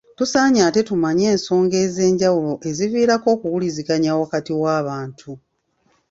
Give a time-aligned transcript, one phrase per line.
[0.17, 5.31] Tusaanye ate tumanye ensonga ez’enjawulo eziviirako okuwuliziganya wakati w’abantu.